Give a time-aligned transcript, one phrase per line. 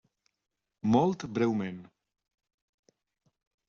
[0.95, 1.79] Molt breument.